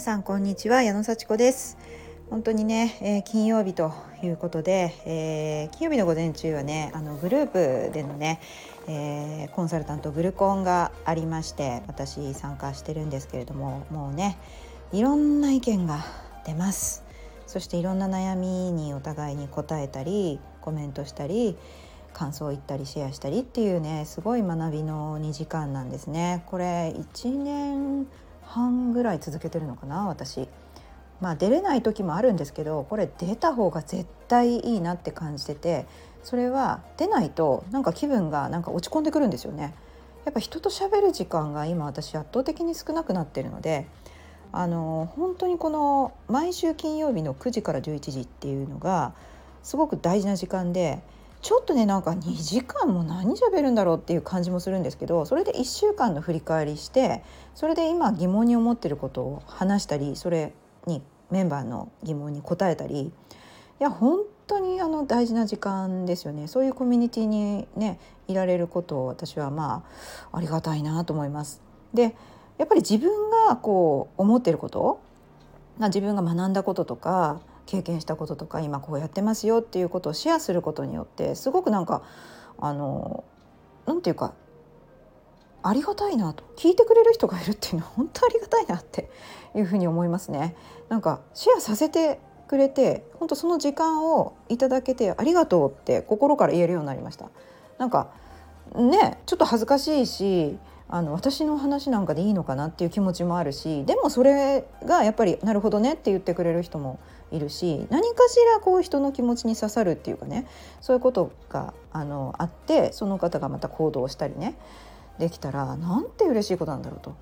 [0.00, 0.84] さんこんにちは。
[0.84, 1.76] 矢野幸子です。
[2.30, 8.40] 本当にね、えー、金曜日ということで、えー、金曜日の午前中はねあのグループでのね、
[8.86, 14.38] えー、コンサルタントグルコンがありまして私参加してるんですけれどももうね
[14.92, 16.04] いろんな意見が
[16.46, 17.02] 出ます。
[17.46, 21.56] そしていろんな悩みにお互いに答えたりコメントしたり
[22.12, 26.44] 感想を言ったりシェアしたりっていうねすごい学びの2時間なんですね。
[26.46, 28.06] これ1年
[28.48, 30.48] 半ぐらい続けてるのかな私。
[31.20, 35.84] まあ出れない時もあるんですけどこれ出た方が絶対いいなって感じてて
[36.22, 39.74] それは出ないとなんか気分がなんか落ち込んでくるんですよね。
[40.24, 43.86] やっぱ人と喋る時間が今私圧倒的に少なくなってるので
[44.52, 49.14] あの本当にこの毎週金曜日の9時から11時っていうのが
[49.62, 51.02] すごく大事な時間で
[51.40, 57.22] ちょっとねなんか2時間も何喋るんだろうっていう感じもするんですけどそれで1週間の振り返りして
[57.54, 60.52] それで今疑問に思ってることを話したりそれ
[60.86, 63.12] にメンバーの疑問に答えたりい
[63.78, 69.84] や本当にあの大事な時間ですよねそういうコミュニティにねいられることを私はま
[70.32, 71.62] あありがたいなと思います。
[71.94, 72.14] で
[72.58, 75.00] やっぱり自分がこう思ってること
[75.78, 82.02] 自分が学んだこととか経験したこととか今こうやってますよっていうことをシェアすることによってすごくなんか
[82.58, 83.24] あの
[83.84, 84.32] なんていうか
[85.62, 89.10] ありがたいなと聞いてくれる人がいるっていうのは 本当ありがたいなって
[89.54, 90.56] いうふうに思いますね。
[90.88, 97.28] なんかシェアさせてくれて本当その時間をいただけてありがとうって心から言えるようになりました。
[97.76, 98.08] なんか
[98.74, 106.98] ねちょっと恥ずかしいしあの私の話なんかでいいのかなっていう気持ちもあるしでもそれがやっぱりなるほどねって言ってくれる人も
[107.30, 110.46] いるし何かしらこう人の気持ちに刺さるっていうかね
[110.80, 114.56] そういうことがあのあってその方がまた行動したりね
[115.18, 117.14] できたらなんて嬉しいことなんだろうと。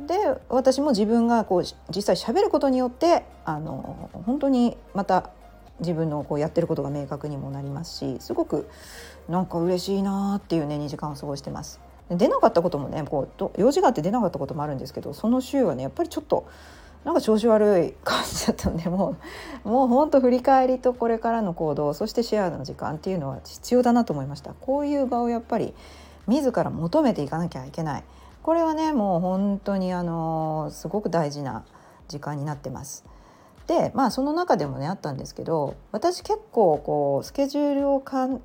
[0.00, 0.14] で
[0.48, 5.30] 私も自分がこう実際喋ることによってあの本当にまた
[5.80, 8.68] 自分のこうやってることが明確にもなりますしすごく
[9.28, 11.80] なんか嬉しいなっていうね2時間を過ごしてます。
[12.10, 16.46] 出なかったこともねこう用事があって出なかったこともあるんですけどその週はねやっぱりちょっと
[17.04, 19.16] なんか調子悪い感じだったんでも
[19.64, 25.74] う もうほんと振り返りとこれからの行動そしてシェアの時間っていうのは必要だなと思いましたこういう場をやっぱり
[26.26, 28.04] 自ら求めていかなきゃいけない
[28.42, 31.64] これはねもう本当にあのすごく大事な
[32.08, 33.04] 時間になってます。
[33.66, 38.40] でまあその中でもねあったんですけど私結構こうスケジュールを完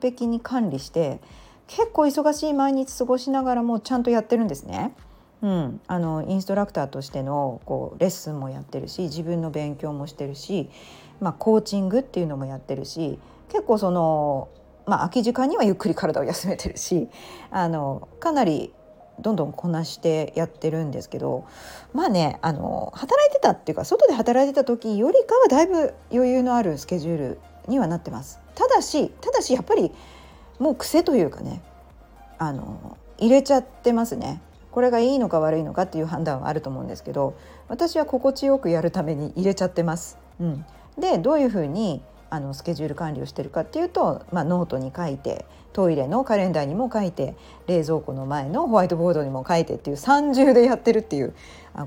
[0.00, 1.20] 璧に管理して
[1.66, 4.94] 結構忙しい毎日過ごしながらもちゃんとやってるんですね。
[5.42, 10.70] うん、あのインストラクターとしてのこうレッスンもやってるし自分の勉強もしてるし、
[11.20, 14.48] まあ、コーチングっていうのもやってるし結構その、
[14.86, 17.08] まあ、空き時間にはゆっくり体を休めてるし
[17.50, 18.72] あのかなり
[19.20, 21.44] どんどんこなしてやってるんですけど
[21.92, 28.40] まあねあの働いてたっていうか外で働いてた時よりかはだいぶ余裕のあるスケジュールにはなってます。
[28.54, 29.92] ただしただしやっぱり
[30.58, 31.62] もう癖というかね
[32.38, 34.40] あの入れちゃってますね
[34.72, 37.36] これがいいのか悪いのかっていう判断はあると思うんですけど
[37.68, 40.18] 私は心地よくやるために入れちゃってます。
[40.40, 40.64] うん、
[40.98, 45.44] でどういうふうにあのスケジュール管理をしてるかっていうと、まあ、ノートに書いて
[45.74, 47.34] トイレのカレンダーにも書いて
[47.66, 51.34] 冷蔵庫の前のホワイトボードにも書いてっていう三重でやってるっていう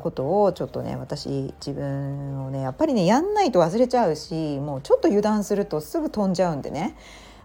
[0.02, 6.96] ことをちょっとね私自分をねやっぱりねやんないと忘れちゃうしもうちょっと油断するとすぐ飛んじゃうんでね。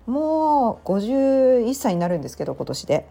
[0.06, 3.06] もう51歳になるんですけど今年で。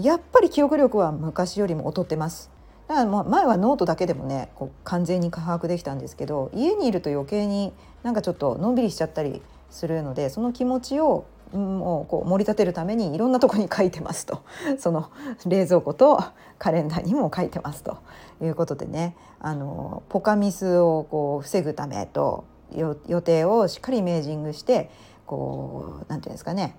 [0.00, 2.50] やっぱり記憶力は昔よりも劣ってます。
[2.88, 7.72] だからもう前はノートだけでもねこう完全に把握できたんですけど家にいると余計に
[8.02, 14.42] なんかちょっとのんびりしちゃったりするのでその気持ちをもうこう盛り立てるためにいろんなとこに書いてますと。
[14.78, 15.10] その
[15.46, 16.20] 冷蔵庫と
[16.58, 17.98] カレンダーにも書いてますと。
[18.42, 19.16] いうことでね。
[19.40, 24.90] あのポカミスをこう防ぐためと予定をしっかりイメージングして
[25.26, 26.76] こうなんていうんですかね。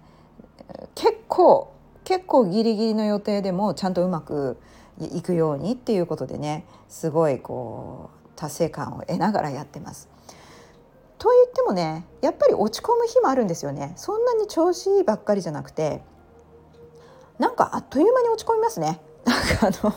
[0.96, 1.72] 結構
[2.04, 4.58] 結構ギリギリの予定でもちゃんとうまく
[5.00, 10.10] いくようにっていうことでねすごいこう達成感を得ながらやってます。
[11.18, 16.02] と言ってもねやっぱり落ち込む日もあるんですよねそんなに調子いいばっかりじゃなくて
[17.38, 19.00] なんかあっという間に落ち込みますね。
[19.26, 19.94] なんかあの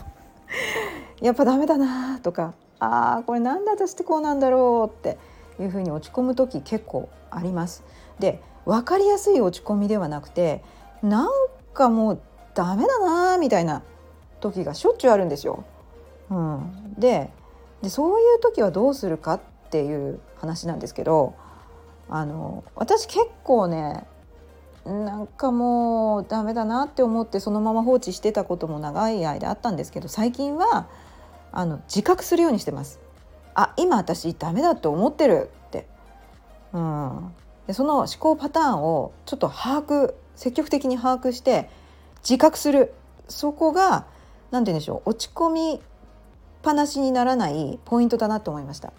[1.23, 5.19] やっぱダメだなとかあーこれなんで私ってこうなんだろうって
[5.59, 7.83] いうふうに落ち込む時結構あります。
[8.19, 10.63] で分かりやすい落ち込みではなくて
[11.03, 11.29] なん
[11.75, 12.21] かもう
[12.55, 13.83] ダメだなみたいな
[14.41, 15.65] 時がしょっちゅうあるんですよ。
[16.31, 17.31] うん、で
[17.83, 19.41] でそういう時はどうするかっ
[19.71, 21.35] ていう話なんですけど
[22.09, 24.07] あの私結構ね
[24.85, 30.89] なんかもうダメだなって思ってそのまま放置してたことも長い間あったんですけど最近は
[31.53, 33.01] あの自覚するようにしてます。
[33.55, 35.87] あ今私ダメだと思ってるって、
[36.73, 37.33] うん、
[37.67, 41.69] でその思考パターンをちょっと把握積極的に把握して
[42.23, 42.95] 自覚する
[43.29, 44.07] そこが
[44.51, 45.87] 何て言うんでしょう落ち込みっ
[46.65, 48.93] ぱなしにならないポイントだなと思いました。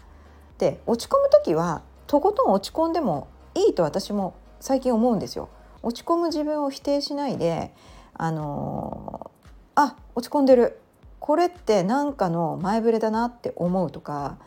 [0.60, 5.50] で落ち込む時はとことん落ち込んでもいいと私も最近思うんですよ。
[5.82, 7.74] 落ち込む自分を否定しないで
[8.14, 10.80] あのー、あ落ち込んでる
[11.20, 14.38] これって何かの前触れだなって思うとか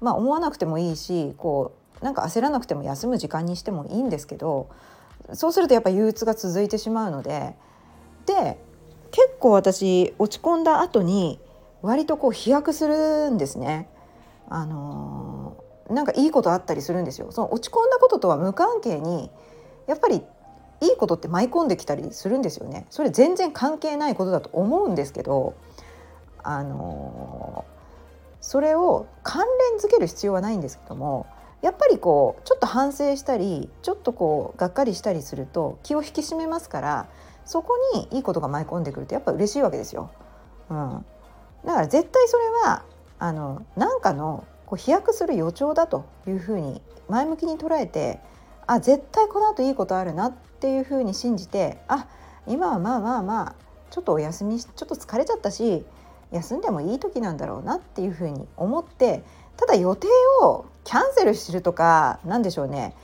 [0.00, 4.68] まあ思わなくてもいいしこうなんか焦らなくても休む時間にしてもいいんですけど
[5.32, 7.54] そうするとやっぱ憂鬱が続いてしまうので
[8.26, 8.58] で
[9.10, 11.40] 結構私落ち込んだ後に
[11.82, 13.88] 割とこう飛躍するんですね。
[14.48, 17.30] あのー、なんかいいことあったりするんですよ。
[17.30, 19.30] その落ち込んだこととは無関係に
[19.86, 20.22] やっぱり
[20.80, 22.86] いいことって舞い込んできたりするんですよね。
[22.90, 25.54] それ全然関係ないことだと思うんですけど、
[26.42, 31.26] あのー、それを関連づける必要はないんですけども
[31.62, 37.08] やっぱりこうちょっと反省したりちょっとこうがっかりしたりすると気を引き締めますから
[37.44, 40.10] そこにいいことが舞い込んでくるとやっぱ嬉しいわけですよ。
[40.70, 41.04] うん、
[41.64, 42.84] だから絶対それは
[43.18, 48.20] あの何かのこう飛躍する予兆だというふうに前向きに捉えて
[48.66, 52.06] あ絶対この後いいことあるなっていうふうに信じてあ
[52.46, 53.54] 今はまあまあまあ
[53.90, 55.84] ちょっとお休みちょっと疲れちゃったし
[56.30, 59.24] 休んでもいい時なんだろうなっていうふうに思って
[59.56, 60.06] ただ予定
[60.42, 62.94] をキャンセルするとか何でしょうね。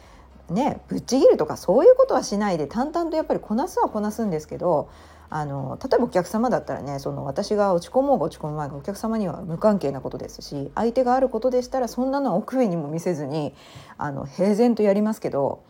[0.49, 4.89] ねぶっちぎるとかそういうことはしないで淡々とやっぱりこなすはこなすんですけど
[5.29, 13.55] あの例えばお客様だったらねその私が落ち込もうが落ち込む前がお客様には無関係なことですし相手があることでしたらそんなのは奥上にも見せずに
[13.99, 15.63] あの平然とやりますけど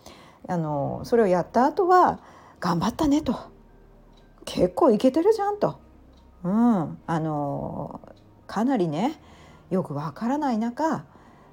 [0.47, 2.21] あのそれをやった後は
[2.61, 3.35] 「頑張ったね」と
[4.45, 5.77] 「結構いけてるじゃん」と。
[6.45, 8.01] うん、あの
[8.47, 9.21] かなりね
[9.71, 11.05] よくわからない中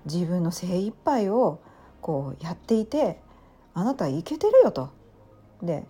[0.05, 1.59] 自分の精一杯を
[2.01, 3.19] こうやっていて
[3.73, 4.89] あなたいけてるよと。
[5.61, 5.85] で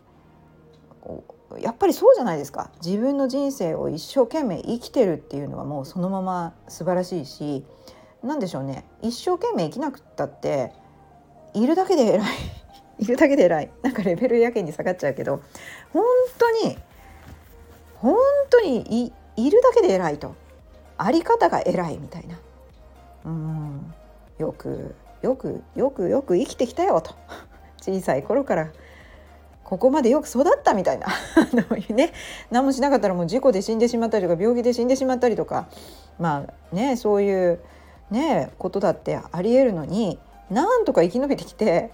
[1.59, 2.71] やっぱりそうじゃないですか。
[2.85, 7.65] 自分の人生を一生懸命生きてるっていうのはもうそのまま素晴らしいし
[8.23, 8.85] 何でしょうね。
[9.01, 10.71] 一生懸命生きなくったって
[11.53, 12.27] いるだけで偉い。
[12.99, 13.71] いるだけで偉い。
[13.81, 15.41] なんかレベルやけに下がっちゃうけど
[15.91, 16.03] 本
[16.37, 16.77] 当に
[17.95, 18.15] 本
[18.49, 20.35] 当にいるだけで偉いと。
[20.97, 22.39] あり方が偉いみたいな。
[23.25, 23.93] うん。
[24.41, 27.13] よくよくよくよく生きてきたよと。
[27.81, 28.69] 小さい頃から。
[29.63, 31.07] ここまでよく育ったみたいな。
[31.95, 32.11] ね
[32.49, 35.69] 何もしなかったらもう事故で死んでしまったりとか病気で死んでしまったりとか。
[36.19, 37.59] まあねそういう
[38.09, 41.91] ねことだってありえるのになんとか生き延びてきて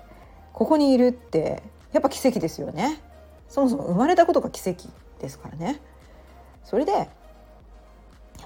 [0.53, 1.61] ここにいるって
[1.91, 2.99] やっぱ奇跡ですよね。
[3.47, 4.87] そもそも生まれたことが奇跡
[5.19, 5.79] ですからね。
[6.63, 7.07] それでやっ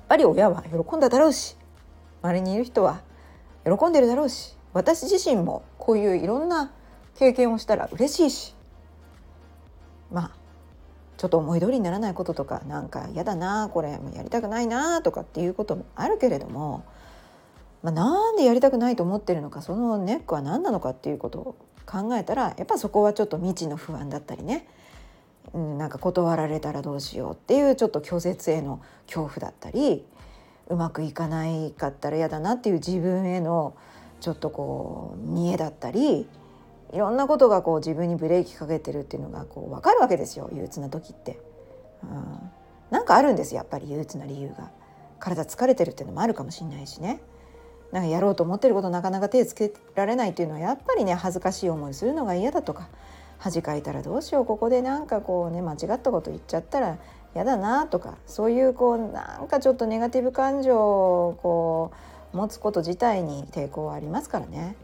[0.09, 1.55] ぱり親は喜んだだろうし
[2.21, 3.01] 周りにいる人は
[3.65, 6.71] 喜んでるだろうし私自身もこういういろんな
[7.15, 8.55] 経験をしたら嬉しいし
[10.11, 10.31] まあ
[11.17, 16.83] ちょっと思い通りにならないこととかなんか嫌だなこれもやりたくないなとかっていうこともあるけれども、
[17.83, 21.55] まあ、なんでやりたくないと思ってるのかそのネックは何なのかっていうことを
[21.85, 24.67] 考えたらやっぱそこはちょっと未知の不安だったりね、
[25.53, 30.03] うん、なんか断られたらどうしようっていうちょっと拒絶への恐怖だったり
[30.71, 33.75] うまくいかないかったら嫌だなっていう自分への
[34.19, 36.27] ちょっとこう見栄だったり
[36.93, 41.39] いろんなことがこう自分にブレーキかけてるっていうのがこう分かるわけですよ憂鬱な時って。
[42.03, 42.51] うん、
[42.89, 44.71] なんかあるんですやっぱり憂鬱な理由が。
[45.21, 47.21] 体疲れてるっていうのもあるかもしれないしね。
[47.91, 52.87] なんかやろうと思ってることなかなか手つけられないっていうのはやっぱりね恥ずかしい思いするのが嫌だとか
[53.37, 56.97] 恥かいたらどうしようここでなんかこうね間違ったこと言っちゃったら
[57.33, 61.91] 嫌だなとかそういうこうなんかちょっとネガティブ感情をこ
[62.33, 64.75] う持つこと自体に抵抗はありますからね。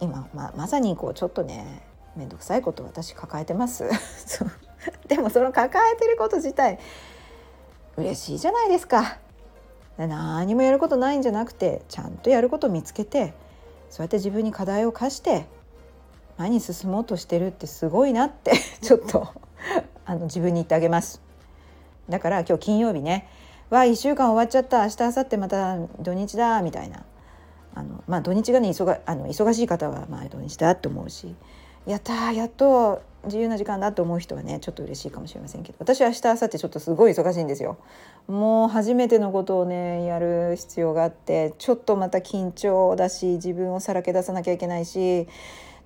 [0.00, 1.82] 今ままさにこうちょっとね
[2.16, 3.84] 面倒くさいこと私抱えてます。
[5.08, 6.78] でもその抱えてること自体
[7.96, 9.18] 嬉しいじゃないですか。
[9.98, 13.34] 何もやることないんじゃなくてちゃんとやること見つけて
[13.90, 15.46] そうやって自分に課題を課して
[16.38, 19.28] 前に進もうとしてるってすごいなってちょっと
[20.06, 21.20] あの自分に言ってあげます。
[22.10, 23.28] だから今日金曜日ね。
[23.70, 24.82] わあ1週間終わっちゃった。
[24.82, 26.60] 明日明後日また土日だ。
[26.62, 27.04] みたいな。
[27.74, 31.34] あの、まあ、土日がね忙あの忙しい方はまあ土日だと思うし。
[31.86, 35.76] やったやっと自由な時間だと思う人はねちょっと嬉しいかもしれませんけど。
[35.78, 37.78] 私は明日明後日ちょっとすごい忙しいんですよ。
[38.28, 45.28] もう初めてのことをねやる必要があってちょっとまた緊張だし自分をさらけ出さなきゃいけないし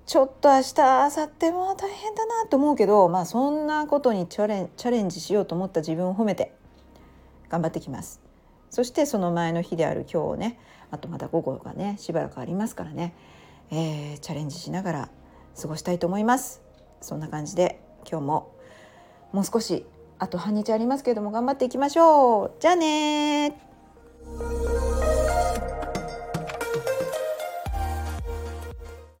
[0.05, 6.53] ちょっと明日明後日も大変だなと思うけどまあそんなことにチャレンチャレンジしようと思った自分を褒めて
[7.49, 8.21] 頑張ってきます。
[8.69, 10.59] そしてその前の日である今日ね
[10.91, 13.15] あとまだ午後がねしばらくありますからね、
[13.71, 15.09] えー、チャレンジしながら
[15.59, 16.61] 過ごしたいと思います。
[17.01, 18.55] そんな感じで今日も
[19.31, 19.85] もう少し
[20.19, 22.51] あと半日ありますけれども頑張っていきましょう。
[22.59, 23.57] じゃあね